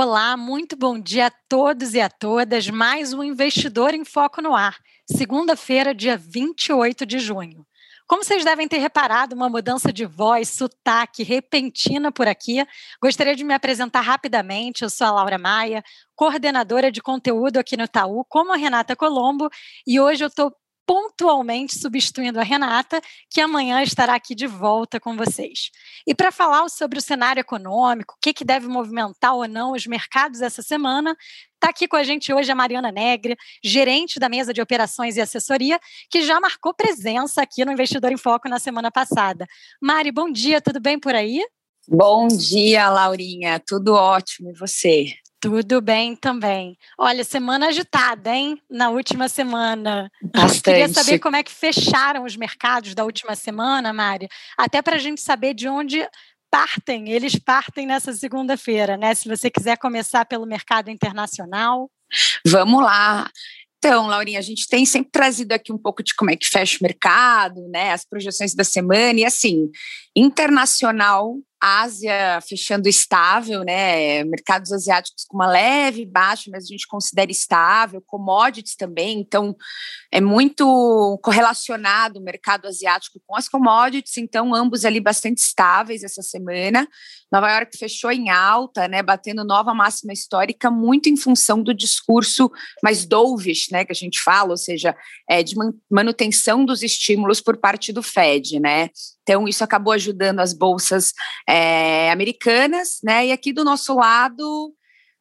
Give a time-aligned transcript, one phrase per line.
[0.00, 2.70] Olá, muito bom dia a todos e a todas.
[2.70, 7.66] Mais um Investidor em Foco no Ar, segunda-feira, dia 28 de junho.
[8.06, 12.64] Como vocês devem ter reparado, uma mudança de voz, sotaque repentina por aqui.
[13.02, 14.84] Gostaria de me apresentar rapidamente.
[14.84, 15.82] Eu sou a Laura Maia,
[16.14, 19.50] coordenadora de conteúdo aqui no Itaú, como a Renata Colombo,
[19.84, 20.54] e hoje eu estou
[20.88, 25.70] pontualmente substituindo a Renata, que amanhã estará aqui de volta com vocês.
[26.06, 29.86] E para falar sobre o cenário econômico, o que, que deve movimentar ou não os
[29.86, 31.14] mercados essa semana,
[31.60, 35.20] Está aqui com a gente hoje a Mariana Negre, gerente da mesa de operações e
[35.20, 39.44] assessoria, que já marcou presença aqui no Investidor em Foco na semana passada.
[39.82, 41.44] Mari, bom dia, tudo bem por aí?
[41.88, 45.14] Bom dia, Laurinha, tudo ótimo, e você?
[45.40, 46.76] Tudo bem também.
[46.98, 48.60] Olha, semana agitada, hein?
[48.68, 50.10] Na última semana.
[50.34, 50.62] Bastante.
[50.62, 54.28] Queria saber como é que fecharam os mercados da última semana, Mari.
[54.56, 56.04] Até para a gente saber de onde
[56.50, 57.10] partem.
[57.10, 59.14] Eles partem nessa segunda-feira, né?
[59.14, 61.88] Se você quiser começar pelo mercado internacional.
[62.44, 63.30] Vamos lá.
[63.78, 66.78] Então, Laurinha, a gente tem sempre trazido aqui um pouco de como é que fecha
[66.80, 67.92] o mercado, né?
[67.92, 69.70] As projeções da semana e assim,
[70.16, 74.24] internacional Ásia fechando estável, né?
[74.24, 79.56] Mercados asiáticos com uma leve baixa, mas a gente considera estável, commodities também, então
[80.12, 86.22] é muito correlacionado o mercado asiático com as commodities, então ambos ali bastante estáveis essa
[86.22, 86.88] semana.
[87.30, 89.02] Nova York fechou em alta, né?
[89.02, 92.50] Batendo nova máxima histórica, muito em função do discurso
[92.82, 93.84] mais dovish, né?
[93.84, 94.96] Que a gente fala, ou seja,
[95.28, 95.54] é, de
[95.90, 98.90] manutenção dos estímulos por parte do Fed, né?
[99.28, 101.12] Então, isso acabou ajudando as bolsas
[101.46, 103.26] é, americanas, né?
[103.26, 104.72] E aqui do nosso lado,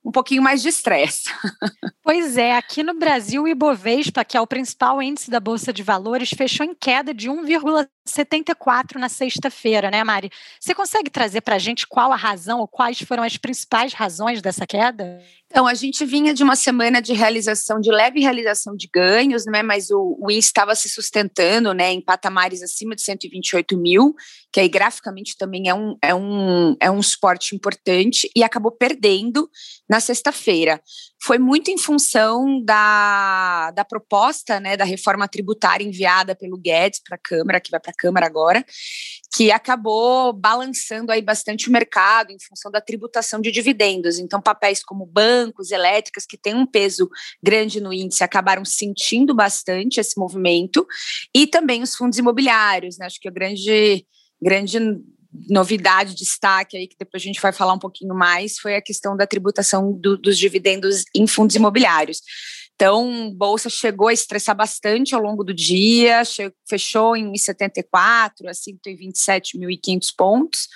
[0.07, 1.25] um pouquinho mais de estresse.
[2.07, 5.83] Pois é, aqui no Brasil, o Ibovespa, que é o principal índice da Bolsa de
[5.83, 10.31] Valores, fechou em queda de 1,74 na sexta-feira, né, Mari?
[10.57, 14.41] Você consegue trazer para a gente qual a razão ou quais foram as principais razões
[14.41, 15.21] dessa queda?
[15.49, 19.63] Então, a gente vinha de uma semana de realização, de leve realização de ganhos, né?
[19.63, 21.91] Mas o, o índice estava se sustentando, né?
[21.91, 24.13] Em patamares acima de 128 mil,
[24.51, 29.49] que aí graficamente também é um, é um, é um suporte importante, e acabou perdendo
[29.89, 30.81] na sexta-feira.
[31.21, 34.77] Foi muito em função da, da proposta, né?
[34.77, 38.65] Da reforma tributária enviada pelo Guedes para a Câmara, que vai para a Câmara agora,
[39.35, 44.19] que acabou balançando aí bastante o mercado em função da tributação de dividendos.
[44.19, 47.09] Então, papéis como bancos, elétricas, que têm um peso
[47.41, 50.85] grande no índice, acabaram sentindo bastante esse movimento,
[51.35, 53.05] e também os fundos imobiliários, né?
[53.05, 54.05] Acho que a grande,
[54.41, 54.79] grande
[55.49, 59.15] novidade, destaque aí, que depois a gente vai falar um pouquinho mais, foi a questão
[59.15, 62.21] da tributação do, dos dividendos em fundos imobiliários.
[62.77, 66.21] Então, bolsa chegou a estressar bastante ao longo do dia,
[66.69, 70.67] fechou em 1,74 a 127.500 pontos.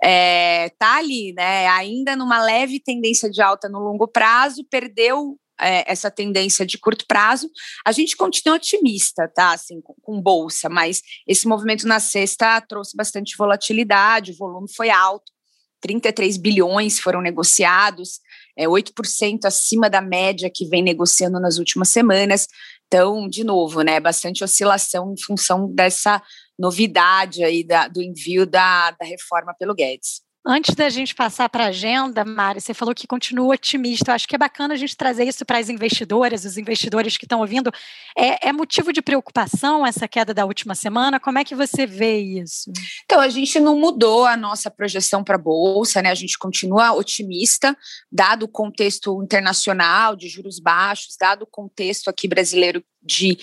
[0.00, 1.66] É, tá ali, né?
[1.66, 7.06] Ainda numa leve tendência de alta no longo prazo, perdeu é, essa tendência de curto
[7.06, 7.50] prazo,
[7.84, 9.52] a gente continua otimista, tá?
[9.52, 14.90] Assim, com, com, bolsa, mas esse movimento na sexta trouxe bastante volatilidade, o volume foi
[14.90, 15.32] alto,
[15.80, 18.20] 33 bilhões foram negociados,
[18.56, 22.46] é 8% acima da média que vem negociando nas últimas semanas.
[22.86, 26.22] Então, de novo, né, bastante oscilação em função dessa
[26.58, 30.22] novidade aí da, do envio da, da reforma pelo Guedes.
[30.44, 34.10] Antes da gente passar para a agenda, Mari, você falou que continua otimista.
[34.10, 37.24] Eu acho que é bacana a gente trazer isso para as investidoras, os investidores que
[37.24, 37.70] estão ouvindo.
[38.18, 41.20] É, é, motivo de preocupação essa queda da última semana?
[41.20, 42.72] Como é que você vê isso?
[43.04, 46.10] Então, a gente não mudou a nossa projeção para a Bolsa, né?
[46.10, 47.76] A gente continua otimista,
[48.10, 53.38] dado o contexto internacional de juros baixos, dado o contexto aqui brasileiro de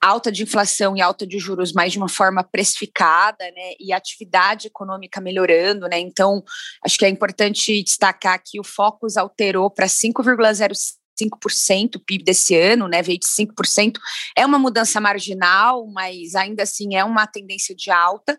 [0.00, 4.66] alta de inflação e alta de juros, mas de uma forma precificada, né, e atividade
[4.66, 6.42] econômica melhorando, né, então
[6.84, 12.88] acho que é importante destacar que o Focus alterou para 5,05% o PIB desse ano,
[12.88, 13.98] né, veio de 5%,
[14.36, 18.38] é uma mudança marginal, mas ainda assim é uma tendência de alta.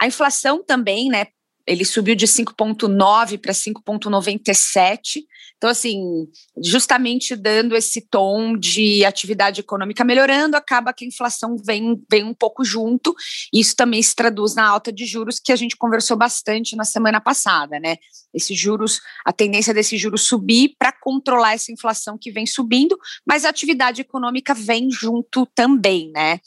[0.00, 1.26] A inflação também, né,
[1.66, 5.22] ele subiu de 5,9 para 5,97,
[5.64, 6.28] Então, assim,
[6.62, 12.34] justamente dando esse tom de atividade econômica melhorando, acaba que a inflação vem, vem um
[12.34, 13.14] pouco junto.
[13.50, 17.18] Isso também se traduz na alta de juros, que a gente conversou bastante na semana
[17.18, 17.96] passada, né?
[18.34, 23.46] Esses juros, a tendência desses juros subir para controlar essa inflação que vem subindo, mas
[23.46, 26.40] a atividade econômica vem junto também, né?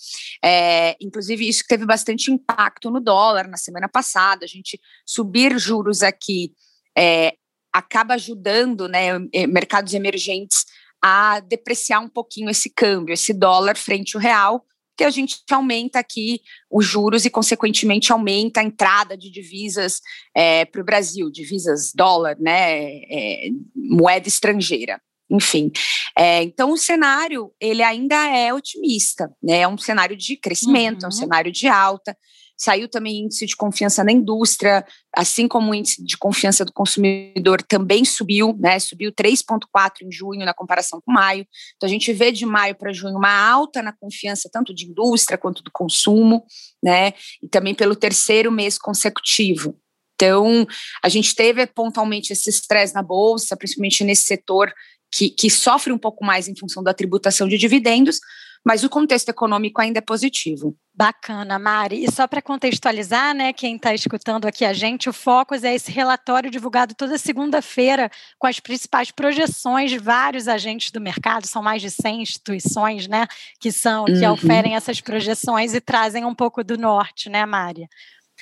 [0.45, 4.45] É, inclusive, isso teve bastante impacto no dólar na semana passada.
[4.45, 6.51] A gente subir juros aqui
[6.95, 7.33] é,
[7.77, 10.65] acaba ajudando né, mercados emergentes
[11.01, 14.65] a depreciar um pouquinho esse câmbio, esse dólar frente ao real,
[14.97, 16.41] que a gente aumenta aqui
[16.71, 20.01] os juros e, consequentemente, aumenta a entrada de divisas
[20.35, 24.99] é, para o Brasil, divisas dólar, né, é, moeda estrangeira.
[25.29, 25.71] Enfim,
[26.17, 29.59] é, então o cenário ele ainda é otimista, né?
[29.59, 31.03] É um cenário de crescimento, uhum.
[31.03, 31.11] é um uhum.
[31.11, 32.17] cenário de alta.
[32.57, 37.61] Saiu também índice de confiança na indústria, assim como o índice de confiança do consumidor
[37.61, 38.79] também subiu, né?
[38.79, 41.45] Subiu 3,4 em junho na comparação com maio.
[41.75, 45.37] Então a gente vê de maio para junho uma alta na confiança tanto de indústria
[45.37, 46.43] quanto do consumo,
[46.83, 47.13] né?
[47.41, 49.79] E também pelo terceiro mês consecutivo.
[50.15, 50.65] Então,
[51.03, 54.73] a gente teve pontualmente esse estresse na bolsa, principalmente nesse setor
[55.13, 58.19] que, que, sofre um pouco mais em função da tributação de dividendos,
[58.65, 60.75] mas o contexto econômico ainda é positivo.
[60.93, 62.03] Bacana, Mari.
[62.03, 65.91] E só para contextualizar, né, quem está escutando aqui a gente, o Focus é esse
[65.91, 68.09] relatório divulgado toda segunda-feira
[68.39, 73.27] com as principais projeções de vários agentes do mercado, são mais de 100 instituições, né,
[73.59, 74.33] que são que uhum.
[74.33, 77.87] oferem essas projeções e trazem um pouco do norte, né, Mari?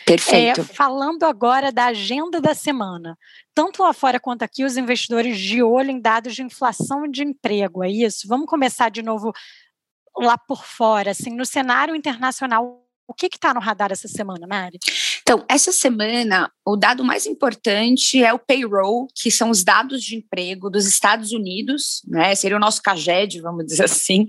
[0.06, 0.62] Perfeito.
[0.62, 3.18] É, falando agora da agenda da semana,
[3.54, 7.24] tanto lá fora quanto aqui, os investidores de olho em dados de inflação e de
[7.24, 8.28] emprego, é isso?
[8.28, 9.32] Vamos começar de novo
[10.18, 14.80] lá por fora, assim, no cenário internacional, o que está no radar essa semana, Mari?
[15.22, 20.16] Então, essa semana, o dado mais importante é o payroll, que são os dados de
[20.16, 22.34] emprego dos Estados Unidos, né?
[22.36, 24.26] Seria o nosso CAGED, vamos dizer assim,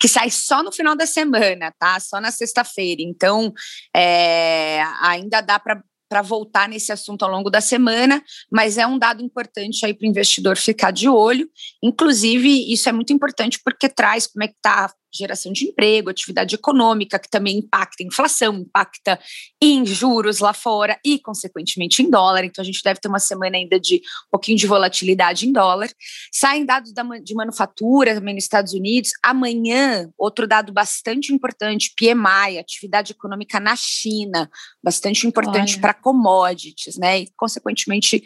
[0.00, 1.98] que sai só no final da semana, tá?
[1.98, 3.02] Só na sexta-feira.
[3.02, 3.52] Então,
[3.94, 8.20] é, ainda dá para para voltar nesse assunto ao longo da semana,
[8.50, 11.48] mas é um dado importante aí para o investidor ficar de olho.
[11.80, 16.54] Inclusive, isso é muito importante porque traz como é que está geração de emprego, atividade
[16.54, 19.18] econômica, que também impacta inflação, impacta
[19.60, 22.44] em juros lá fora e, consequentemente, em dólar.
[22.44, 25.90] Então, a gente deve ter uma semana ainda de um pouquinho de volatilidade em dólar.
[26.32, 29.10] Saem dados da, de manufatura também nos Estados Unidos.
[29.22, 34.50] Amanhã, outro dado bastante importante, PMI, atividade econômica na China,
[34.82, 37.20] bastante importante para commodities, né?
[37.20, 38.22] E, consequentemente,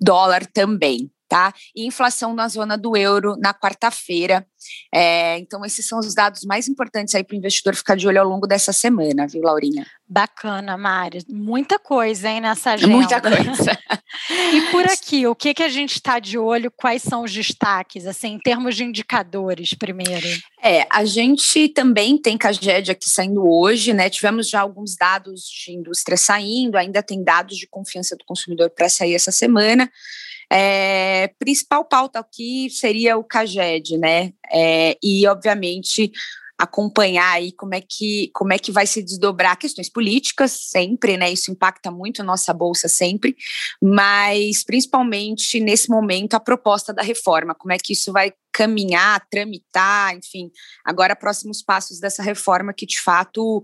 [0.00, 1.52] dólar também tá?
[1.76, 4.46] E inflação na zona do euro na quarta-feira.
[4.92, 8.20] É, então, esses são os dados mais importantes aí para o investidor ficar de olho
[8.20, 9.86] ao longo dessa semana, viu, Laurinha?
[10.06, 11.24] Bacana, Mari.
[11.28, 12.92] Muita coisa, hein, nessa agenda.
[12.92, 13.78] Muita coisa.
[14.54, 16.70] e por aqui, o que, que a gente está de olho?
[16.70, 20.26] Quais são os destaques, assim, em termos de indicadores, primeiro?
[20.62, 24.08] É, a gente também tem CAGED aqui saindo hoje, né?
[24.08, 28.88] Tivemos já alguns dados de indústria saindo, ainda tem dados de confiança do consumidor para
[28.88, 29.90] sair essa semana.
[30.50, 34.32] É, principal pauta aqui seria o CAGED, né?
[34.50, 36.10] É, e, obviamente,
[36.58, 41.30] acompanhar aí como é que como é que vai se desdobrar questões políticas sempre, né?
[41.30, 43.36] Isso impacta muito a nossa bolsa sempre,
[43.80, 50.16] mas principalmente nesse momento a proposta da reforma, como é que isso vai caminhar, tramitar,
[50.16, 50.50] enfim,
[50.84, 53.62] agora próximos passos dessa reforma que de fato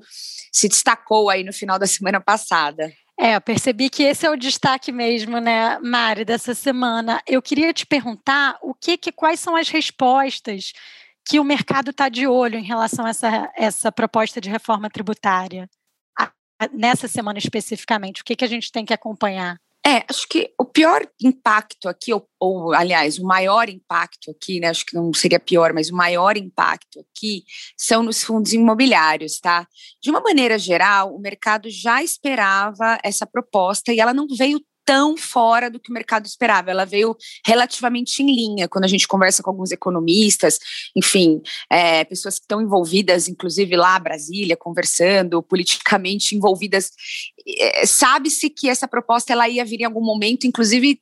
[0.53, 2.93] se destacou aí no final da semana passada.
[3.19, 7.23] É, eu percebi que esse é o destaque mesmo, né, Mari, dessa semana.
[7.27, 10.73] Eu queria te perguntar o que, que quais são as respostas
[11.27, 15.69] que o mercado está de olho em relação a essa, essa proposta de reforma tributária
[16.73, 18.23] nessa semana especificamente.
[18.23, 19.59] O que, que a gente tem que acompanhar?
[19.87, 24.69] É, acho que o pior impacto aqui, ou, ou, aliás, o maior impacto aqui, né?
[24.69, 27.45] Acho que não seria pior, mas o maior impacto aqui
[27.77, 29.69] são nos fundos imobiliários, tá?
[30.03, 35.17] De uma maneira geral, o mercado já esperava essa proposta e ela não veio tão
[35.17, 36.71] fora do que o mercado esperava.
[36.71, 40.59] Ela veio relativamente em linha quando a gente conversa com alguns economistas,
[40.97, 46.91] enfim, é, pessoas que estão envolvidas, inclusive lá Brasília, conversando, politicamente envolvidas.
[47.59, 51.01] É, Sabe-se que essa proposta ela ia vir em algum momento, inclusive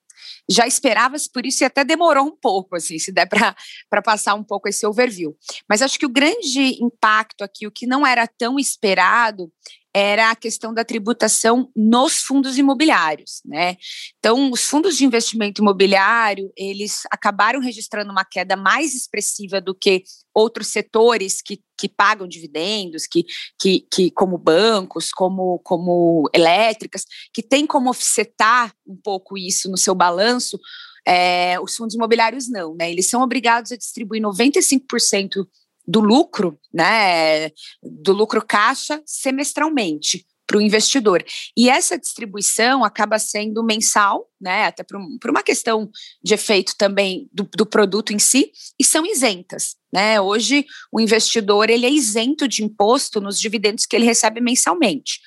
[0.48, 4.44] já esperava-se por isso e até demorou um pouco, assim, se der para passar um
[4.44, 5.36] pouco esse overview.
[5.68, 9.50] Mas acho que o grande impacto aqui, o que não era tão esperado,
[9.94, 13.76] era a questão da tributação nos fundos imobiliários, né?
[14.18, 20.02] Então, os fundos de investimento imobiliário, eles acabaram registrando uma queda mais expressiva do que
[20.34, 23.26] outros setores que, que pagam dividendos, que,
[23.60, 29.76] que, que como bancos, como, como elétricas, que tem como offsetar um pouco isso no
[29.76, 30.58] seu balanço,
[31.06, 32.90] é, os fundos imobiliários não, né?
[32.90, 35.46] Eles são obrigados a distribuir 95%
[35.86, 37.50] do lucro, né,
[37.82, 41.24] do lucro caixa semestralmente para o investidor.
[41.56, 44.98] E essa distribuição acaba sendo mensal, né, até por,
[45.30, 45.90] uma questão
[46.22, 49.76] de efeito também do, do, produto em si, e são isentas.
[49.92, 50.20] Né?
[50.20, 55.20] Hoje, o investidor ele é isento de imposto nos dividendos que ele recebe mensalmente.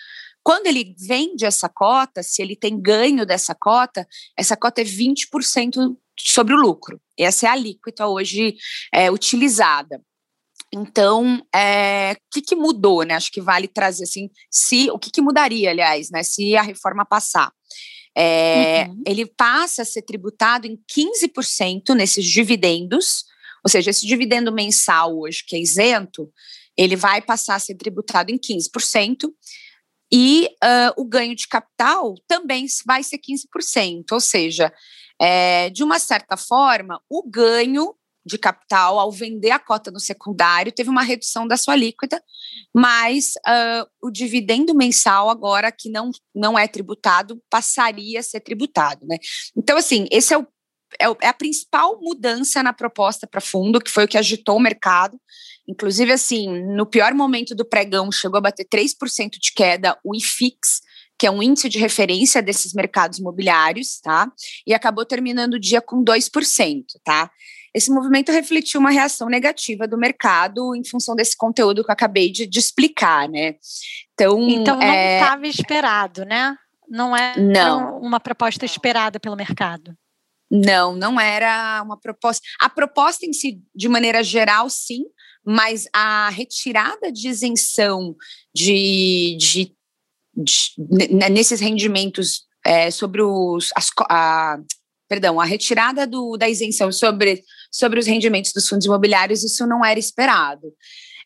[0.44, 4.08] Quando ele vende essa cota, se ele tem ganho dessa cota,
[4.38, 7.02] essa cota é 20% sobre o lucro.
[7.18, 8.56] Essa é a alíquota hoje
[8.94, 10.00] é, utilizada.
[10.76, 13.14] Então, é, o que, que, mudou, né?
[13.14, 16.22] Acho que vale trazer assim, se o que, que mudaria, aliás, né?
[16.22, 17.50] Se a reforma passar.
[18.18, 19.02] É, uhum.
[19.08, 23.24] Ele passa a ser tributado em 15% nesses dividendos,
[23.64, 26.30] ou seja, esse dividendo mensal hoje que é isento,
[26.78, 29.30] ele vai passar a ser tributado em 15%,
[30.12, 34.72] e uh, o ganho de capital também vai ser 15%, ou seja,
[35.20, 40.72] é, de uma certa forma, o ganho de capital ao vender a cota no secundário
[40.72, 42.22] teve uma redução da sua líquida,
[42.74, 49.06] mas uh, o dividendo mensal agora que não, não é tributado passaria a ser tributado,
[49.06, 49.18] né?
[49.56, 50.48] Então assim, esse é o
[51.00, 54.62] é, é a principal mudança na proposta para fundo, que foi o que agitou o
[54.62, 55.20] mercado.
[55.68, 60.82] Inclusive, assim, no pior momento do pregão, chegou a bater 3% de queda o IFIX,
[61.18, 64.32] que é um índice de referência desses mercados imobiliários, tá?
[64.66, 67.32] E acabou terminando o dia com 2%, tá?
[67.76, 72.32] Esse movimento refletiu uma reação negativa do mercado em função desse conteúdo que eu acabei
[72.32, 73.56] de, de explicar, né?
[74.14, 75.50] Então, então não estava é...
[75.50, 76.56] esperado, né?
[76.88, 78.00] Não é não.
[78.00, 79.94] uma proposta esperada pelo mercado.
[80.50, 82.42] Não, não era uma proposta.
[82.62, 85.04] A proposta em si, de maneira geral, sim,
[85.46, 88.16] mas a retirada de isenção
[88.54, 89.76] de, de,
[90.34, 94.60] de nesses rendimentos é, sobre os as, a,
[95.08, 97.44] perdão, a retirada do, da isenção sobre,
[97.76, 100.74] sobre os rendimentos dos fundos imobiliários, isso não era esperado.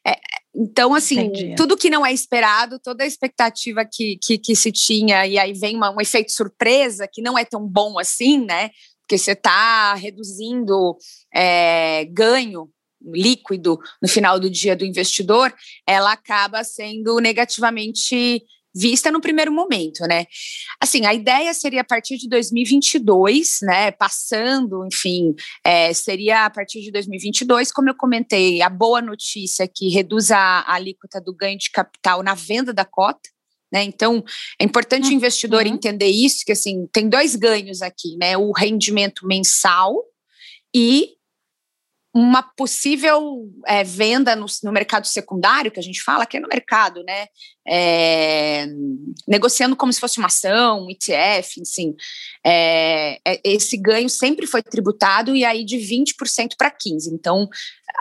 [0.05, 0.17] É,
[0.55, 1.55] então, assim, Entendi.
[1.55, 5.53] tudo que não é esperado, toda a expectativa que, que, que se tinha, e aí
[5.53, 8.71] vem uma, um efeito surpresa, que não é tão bom assim, né?
[9.01, 10.97] Porque você está reduzindo
[11.33, 12.69] é, ganho
[13.01, 15.53] líquido no final do dia do investidor,
[15.87, 20.25] ela acaba sendo negativamente vista no primeiro momento, né?
[20.81, 23.91] Assim, a ideia seria a partir de 2022, né?
[23.91, 25.33] Passando, enfim,
[25.63, 30.31] é, seria a partir de 2022, como eu comentei, a boa notícia é que reduz
[30.31, 33.29] a, a alíquota do ganho de capital na venda da cota.
[33.71, 33.83] Né?
[33.83, 34.23] Então,
[34.59, 35.11] é importante uhum.
[35.11, 38.35] o investidor entender isso, que assim, tem dois ganhos aqui, né?
[38.35, 39.95] O rendimento mensal
[40.75, 41.18] e
[42.13, 46.47] uma possível é, venda no, no, mercado secundário, que a gente fala, que é no
[46.47, 47.27] mercado, né?
[47.67, 48.65] É,
[49.27, 51.95] negociando como se fosse uma ação, um ETF, enfim.
[52.43, 57.13] É, é, esse ganho sempre foi tributado e aí de 20% para 15%.
[57.13, 57.47] Então,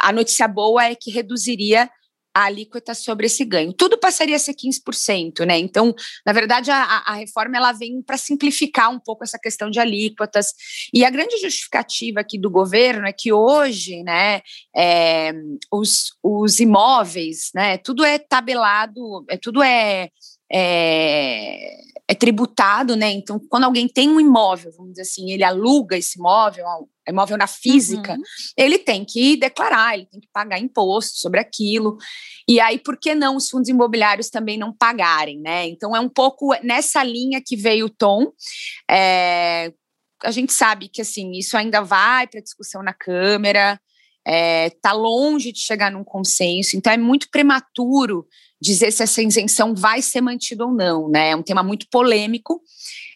[0.00, 1.90] a notícia boa é que reduziria
[2.38, 3.72] a alíquota sobre esse ganho.
[3.72, 5.58] Tudo passaria a ser 15%, né?
[5.58, 5.92] Então,
[6.24, 10.54] na verdade, a, a reforma ela vem para simplificar um pouco essa questão de alíquotas.
[10.94, 14.40] E a grande justificativa aqui do governo é que hoje, né,
[14.74, 15.32] é,
[15.72, 20.08] os, os imóveis, né, tudo é tabelado, é, tudo é,
[20.52, 21.78] é
[22.10, 23.10] é tributado, né?
[23.10, 26.64] Então, quando alguém tem um imóvel, vamos dizer assim, ele aluga esse imóvel,
[27.06, 28.22] imóvel na física, uhum.
[28.56, 31.98] ele tem que declarar, ele tem que pagar imposto sobre aquilo.
[32.48, 35.66] E aí, por que não os fundos imobiliários também não pagarem, né?
[35.66, 38.32] Então, é um pouco nessa linha que veio o tom.
[38.90, 39.70] É,
[40.24, 43.78] a gente sabe que assim isso ainda vai para discussão na Câmara,
[44.28, 48.26] está é, tá longe de chegar num consenso, então é muito prematuro
[48.60, 51.30] dizer se essa isenção vai ser mantida ou não, né?
[51.30, 52.60] É um tema muito polêmico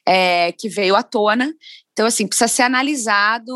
[0.06, 1.52] é, que veio à tona.
[1.92, 3.52] Então, assim, precisa ser analisado.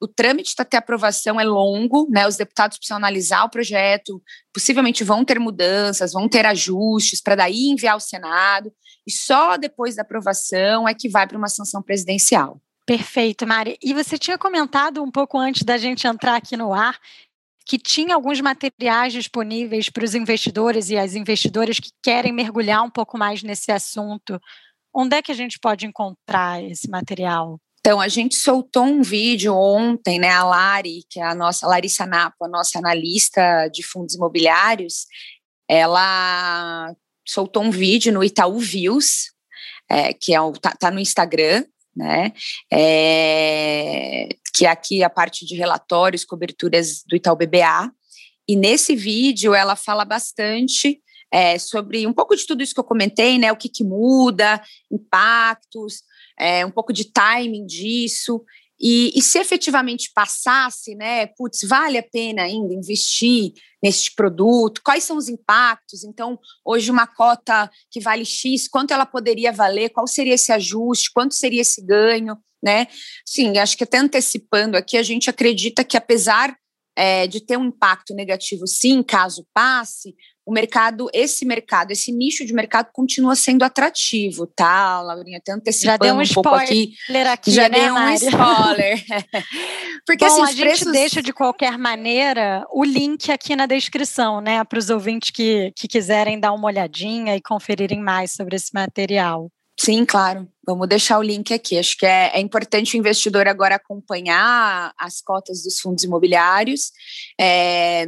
[0.00, 2.26] O trâmite para ter aprovação é longo, né?
[2.26, 7.68] Os deputados precisam analisar o projeto, possivelmente vão ter mudanças, vão ter ajustes para daí
[7.68, 8.72] enviar ao Senado,
[9.06, 12.60] e só depois da aprovação é que vai para uma sanção presidencial.
[12.86, 13.78] Perfeito, Mari.
[13.82, 16.98] E você tinha comentado um pouco antes da gente entrar aqui no ar
[17.66, 22.90] que tinha alguns materiais disponíveis para os investidores e as investidoras que querem mergulhar um
[22.90, 24.38] pouco mais nesse assunto.
[24.94, 27.58] Onde é que a gente pode encontrar esse material?
[27.80, 30.30] Então, a gente soltou um vídeo ontem, né?
[30.30, 35.06] A Lari, que é a nossa Larissa Napo, a nossa analista de fundos imobiliários,
[35.68, 36.94] ela
[37.26, 39.32] soltou um vídeo no Itaú Views,
[39.90, 41.64] é, que é o, tá, tá no Instagram,
[41.96, 42.32] né?
[42.72, 47.90] É, que aqui a parte de relatórios, coberturas do Itaú BBA.
[48.48, 51.00] E nesse vídeo ela fala bastante
[51.32, 53.50] é, sobre um pouco de tudo isso que eu comentei, né?
[53.50, 56.02] O que, que muda, impactos,
[56.38, 58.44] é, um pouco de timing disso.
[58.80, 63.52] E, e, se efetivamente passasse, né, putz, vale a pena ainda investir
[63.82, 64.80] neste produto?
[64.84, 66.04] Quais são os impactos?
[66.04, 69.90] Então, hoje uma cota que vale X, quanto ela poderia valer?
[69.90, 71.12] Qual seria esse ajuste?
[71.12, 72.36] Quanto seria esse ganho?
[72.62, 72.88] Né?
[73.26, 76.56] Sim, acho que até antecipando aqui, a gente acredita que apesar
[76.96, 80.14] é, de ter um impacto negativo, sim, caso passe,
[80.46, 85.38] o mercado, esse mercado, esse nicho de mercado continua sendo atrativo, tá, Laurinha?
[85.38, 86.94] Até antecipando já deu um, um pouco aqui.
[87.32, 89.04] aqui já né, deu um spoiler.
[90.06, 90.80] Porque Bom, assim, a preços...
[90.80, 95.72] gente deixa de qualquer maneira o link aqui na descrição, né, para os ouvintes que,
[95.74, 99.50] que quiserem dar uma olhadinha e conferirem mais sobre esse material.
[99.80, 100.46] Sim, claro.
[100.66, 101.78] Vamos deixar o link aqui.
[101.78, 106.90] Acho que é, é, importante o investidor agora acompanhar as cotas dos fundos imobiliários,
[107.38, 108.06] é,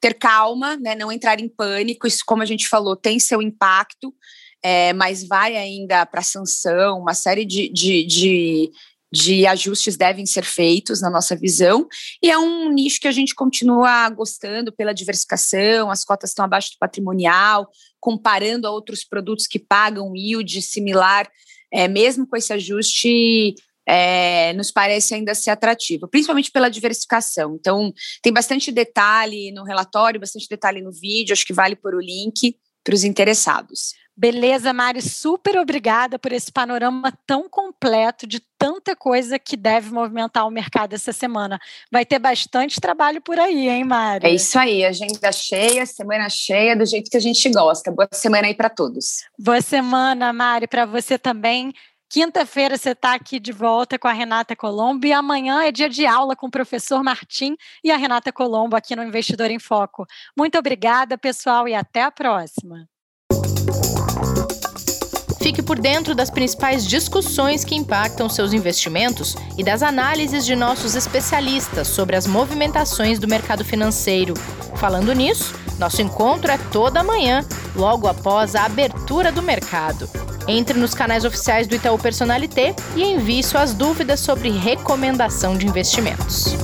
[0.00, 2.06] ter calma, né, não entrar em pânico.
[2.06, 4.14] Isso, como a gente falou, tem seu impacto,
[4.62, 8.70] é, mas vai ainda para sanção, uma série de, de, de
[9.12, 11.86] de ajustes devem ser feitos na nossa visão,
[12.22, 16.70] e é um nicho que a gente continua gostando pela diversificação, as cotas estão abaixo
[16.70, 17.68] do patrimonial,
[18.00, 21.30] comparando a outros produtos que pagam yield similar,
[21.72, 23.54] é, mesmo com esse ajuste,
[23.86, 27.56] é, nos parece ainda ser atrativo, principalmente pela diversificação.
[27.58, 32.00] Então, tem bastante detalhe no relatório, bastante detalhe no vídeo, acho que vale por o
[32.00, 33.94] link para os interessados.
[34.14, 40.46] Beleza, Mari, super obrigada por esse panorama tão completo de tanta coisa que deve movimentar
[40.46, 41.58] o mercado essa semana.
[41.90, 44.26] Vai ter bastante trabalho por aí, hein, Mari?
[44.26, 47.90] É isso aí, agenda cheia, semana cheia, do jeito que a gente gosta.
[47.90, 49.24] Boa semana aí para todos.
[49.38, 51.72] Boa semana, Mari, para você também.
[52.12, 56.04] Quinta-feira você está aqui de volta com a Renata Colombo e amanhã é dia de
[56.04, 60.04] aula com o professor Martim e a Renata Colombo aqui no Investidor em Foco.
[60.36, 62.86] Muito obrigada, pessoal, e até a próxima.
[65.40, 70.94] Fique por dentro das principais discussões que impactam seus investimentos e das análises de nossos
[70.94, 74.34] especialistas sobre as movimentações do mercado financeiro.
[74.76, 77.42] Falando nisso, nosso encontro é toda manhã,
[77.74, 80.06] logo após a abertura do mercado.
[80.48, 86.56] Entre nos canais oficiais do Itaú Personalité e envie suas dúvidas sobre recomendação de investimentos.